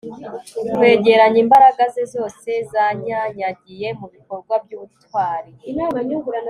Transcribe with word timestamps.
Kwegeranya 0.75 1.39
imbaraga 1.45 1.83
ze 1.93 2.03
zose 2.13 2.49
zanyanyagiye 2.71 3.87
mubikorwa 3.99 4.53
byubutwari 4.63 5.51